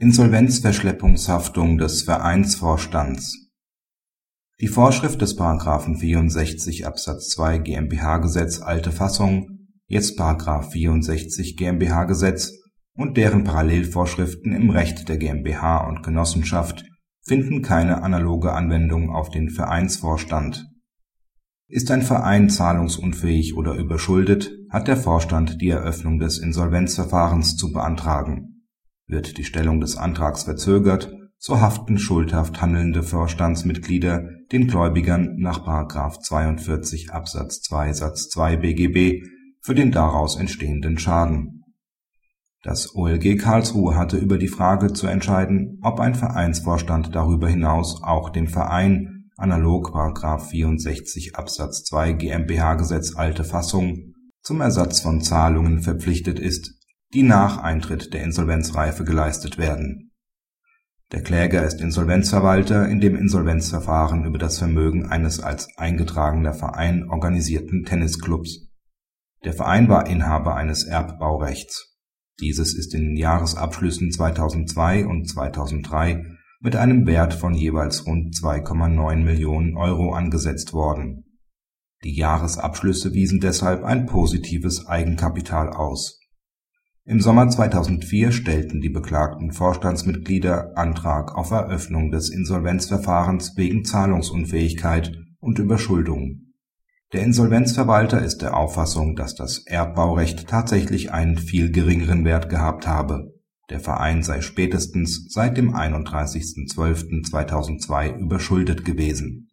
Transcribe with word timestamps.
Insolvenzverschleppungshaftung 0.00 1.76
des 1.76 2.02
Vereinsvorstands 2.02 3.50
Die 4.60 4.68
Vorschrift 4.68 5.20
des§ 5.20 5.36
64 5.98 6.86
Absatz 6.86 7.30
2 7.30 7.58
GmbH-Gesetz 7.58 8.60
(alte 8.60 8.92
Fassung), 8.92 9.66
jetzt§ 9.88 10.16
64 10.70 11.56
GmbH-Gesetz 11.56 12.52
und 12.94 13.16
deren 13.16 13.42
Parallelvorschriften 13.42 14.52
im 14.52 14.70
Recht 14.70 15.08
der 15.08 15.18
GmbH 15.18 15.88
und 15.88 16.04
Genossenschaft 16.04 16.84
finden 17.26 17.62
keine 17.62 18.00
analoge 18.04 18.52
Anwendung 18.52 19.10
auf 19.10 19.30
den 19.30 19.50
Vereinsvorstand. 19.50 20.64
Ist 21.66 21.90
ein 21.90 22.02
Verein 22.02 22.50
zahlungsunfähig 22.50 23.56
oder 23.56 23.74
überschuldet, 23.74 24.52
hat 24.70 24.86
der 24.86 24.96
Vorstand 24.96 25.60
die 25.60 25.70
Eröffnung 25.70 26.20
des 26.20 26.38
Insolvenzverfahrens 26.38 27.56
zu 27.56 27.72
beantragen. 27.72 28.57
Wird 29.08 29.38
die 29.38 29.44
Stellung 29.44 29.80
des 29.80 29.96
Antrags 29.96 30.42
verzögert, 30.42 31.10
so 31.38 31.60
haften 31.60 31.98
schuldhaft 31.98 32.60
handelnde 32.60 33.02
Vorstandsmitglieder 33.02 34.28
den 34.52 34.66
Gläubigern 34.66 35.36
nach§ 35.38 35.66
42 36.20 37.10
Absatz 37.10 37.62
2 37.62 37.92
Satz 37.94 38.28
2 38.28 38.56
BGB 38.56 39.24
für 39.62 39.74
den 39.74 39.92
daraus 39.92 40.36
entstehenden 40.36 40.98
Schaden. 40.98 41.64
Das 42.62 42.94
OLG 42.94 43.38
Karlsruhe 43.38 43.94
hatte 43.96 44.18
über 44.18 44.36
die 44.36 44.48
Frage 44.48 44.92
zu 44.92 45.06
entscheiden, 45.06 45.78
ob 45.82 46.00
ein 46.00 46.14
Vereinsvorstand 46.14 47.14
darüber 47.14 47.48
hinaus 47.48 48.02
auch 48.02 48.28
dem 48.30 48.46
Verein 48.46 49.30
analog§ 49.36 49.94
64 50.40 51.36
Absatz 51.36 51.84
2 51.84 52.12
GmbH-Gesetz 52.12 53.16
alte 53.16 53.44
Fassung 53.44 54.12
zum 54.42 54.60
Ersatz 54.60 55.00
von 55.00 55.20
Zahlungen 55.22 55.80
verpflichtet 55.82 56.38
ist 56.38 56.77
die 57.14 57.22
nach 57.22 57.58
Eintritt 57.58 58.12
der 58.12 58.22
Insolvenzreife 58.22 59.04
geleistet 59.04 59.56
werden. 59.56 60.12
Der 61.10 61.22
Kläger 61.22 61.64
ist 61.64 61.80
Insolvenzverwalter 61.80 62.86
in 62.86 63.00
dem 63.00 63.16
Insolvenzverfahren 63.16 64.26
über 64.26 64.36
das 64.36 64.58
Vermögen 64.58 65.06
eines 65.06 65.40
als 65.40 65.68
eingetragener 65.78 66.52
Verein 66.52 67.08
organisierten 67.08 67.84
Tennisclubs. 67.84 68.68
Der 69.42 69.54
Verein 69.54 69.88
war 69.88 70.06
Inhaber 70.06 70.54
eines 70.54 70.84
Erbbaurechts. 70.84 71.96
Dieses 72.40 72.74
ist 72.74 72.92
in 72.92 73.00
den 73.00 73.16
Jahresabschlüssen 73.16 74.12
2002 74.12 75.06
und 75.06 75.26
2003 75.26 76.26
mit 76.60 76.76
einem 76.76 77.06
Wert 77.06 77.32
von 77.32 77.54
jeweils 77.54 78.06
rund 78.06 78.34
2,9 78.34 79.16
Millionen 79.24 79.78
Euro 79.78 80.12
angesetzt 80.12 80.74
worden. 80.74 81.24
Die 82.04 82.14
Jahresabschlüsse 82.14 83.14
wiesen 83.14 83.40
deshalb 83.40 83.82
ein 83.82 84.04
positives 84.04 84.86
Eigenkapital 84.86 85.70
aus 85.70 86.17
im 87.08 87.22
Sommer 87.22 87.48
2004 87.48 88.32
stellten 88.32 88.82
die 88.82 88.90
beklagten 88.90 89.52
Vorstandsmitglieder 89.52 90.76
Antrag 90.76 91.34
auf 91.34 91.52
Eröffnung 91.52 92.10
des 92.10 92.28
Insolvenzverfahrens 92.28 93.56
wegen 93.56 93.82
Zahlungsunfähigkeit 93.82 95.18
und 95.40 95.58
Überschuldung. 95.58 96.52
Der 97.14 97.22
Insolvenzverwalter 97.22 98.22
ist 98.22 98.42
der 98.42 98.54
Auffassung, 98.54 99.16
dass 99.16 99.34
das 99.34 99.64
Erbbaurecht 99.64 100.48
tatsächlich 100.48 101.10
einen 101.10 101.38
viel 101.38 101.72
geringeren 101.72 102.26
Wert 102.26 102.50
gehabt 102.50 102.86
habe. 102.86 103.32
Der 103.70 103.80
Verein 103.80 104.22
sei 104.22 104.42
spätestens 104.42 105.32
seit 105.32 105.56
dem 105.56 105.74
31.12.2002 105.74 108.18
überschuldet 108.18 108.84
gewesen. 108.84 109.48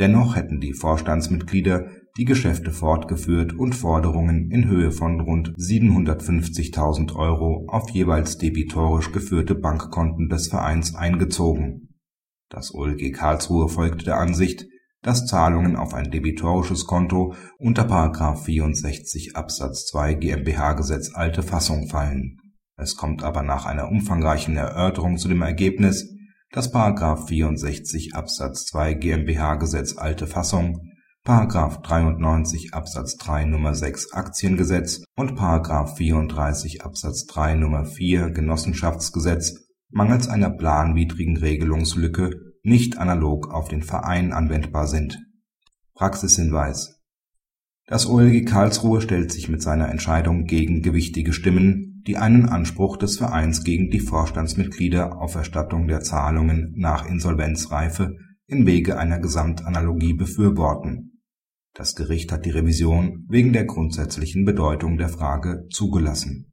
Dennoch 0.00 0.34
hätten 0.34 0.58
die 0.58 0.72
Vorstandsmitglieder 0.72 1.86
die 2.16 2.24
Geschäfte 2.24 2.72
fortgeführt 2.72 3.52
und 3.52 3.74
Forderungen 3.74 4.50
in 4.50 4.68
Höhe 4.68 4.90
von 4.90 5.20
rund 5.20 5.54
750.000 5.56 7.14
Euro 7.14 7.66
auf 7.68 7.90
jeweils 7.90 8.38
debitorisch 8.38 9.12
geführte 9.12 9.54
Bankkonten 9.54 10.28
des 10.28 10.48
Vereins 10.48 10.94
eingezogen. 10.94 11.94
Das 12.48 12.74
OLG 12.74 13.12
Karlsruhe 13.12 13.68
folgte 13.68 14.04
der 14.04 14.18
Ansicht, 14.18 14.66
dass 15.02 15.26
Zahlungen 15.26 15.76
auf 15.76 15.94
ein 15.94 16.10
debitorisches 16.10 16.84
Konto 16.84 17.34
unter§ 17.58 17.84
64 18.36 19.36
Absatz 19.36 19.86
2 19.86 20.14
GmbH-Gesetz 20.14 21.14
alte 21.14 21.42
Fassung 21.42 21.88
fallen. 21.88 22.38
Es 22.76 22.96
kommt 22.96 23.22
aber 23.22 23.42
nach 23.42 23.66
einer 23.66 23.88
umfangreichen 23.88 24.56
Erörterung 24.56 25.16
zu 25.16 25.28
dem 25.28 25.42
Ergebnis, 25.42 26.12
dass§ 26.50 26.74
64 27.26 28.14
Absatz 28.14 28.66
2 28.66 28.94
GmbH-Gesetz 28.94 29.96
alte 29.96 30.26
Fassung§ 30.26 30.76
93 31.24 32.72
Absatz 32.72 33.16
3 33.16 33.42
Nr. 33.42 33.74
6 33.74 34.12
Aktiengesetz 34.12 35.04
und§ 35.16 35.32
34 35.96 36.82
Absatz 36.82 37.26
3 37.26 37.52
Nr. 37.52 37.84
4 37.84 38.30
Genossenschaftsgesetz 38.30 39.68
mangels 39.90 40.28
einer 40.28 40.50
planwidrigen 40.50 41.36
Regelungslücke 41.36 42.30
nicht 42.62 42.98
analog 42.98 43.52
auf 43.52 43.68
den 43.68 43.82
Verein 43.82 44.32
anwendbar 44.32 44.86
sind. 44.86 45.18
Praxishinweis 45.94 47.00
Das 47.86 48.08
OLG 48.08 48.46
Karlsruhe 48.46 49.00
stellt 49.02 49.30
sich 49.32 49.48
mit 49.48 49.62
seiner 49.62 49.90
Entscheidung 49.90 50.44
gegen 50.44 50.80
gewichtige 50.80 51.32
Stimmen, 51.32 52.02
die 52.06 52.16
einen 52.16 52.48
Anspruch 52.48 52.96
des 52.96 53.18
Vereins 53.18 53.62
gegen 53.62 53.90
die 53.90 54.00
Vorstandsmitglieder 54.00 55.18
auf 55.20 55.34
Erstattung 55.34 55.86
der 55.86 56.00
Zahlungen 56.00 56.72
nach 56.76 57.06
Insolvenzreife 57.06 58.16
im 58.50 58.66
Wege 58.66 58.98
einer 58.98 59.20
Gesamtanalogie 59.20 60.14
befürworten. 60.14 61.22
Das 61.72 61.94
Gericht 61.94 62.32
hat 62.32 62.44
die 62.44 62.50
Revision 62.50 63.24
wegen 63.28 63.52
der 63.52 63.64
grundsätzlichen 63.64 64.44
Bedeutung 64.44 64.98
der 64.98 65.08
Frage 65.08 65.66
zugelassen 65.70 66.49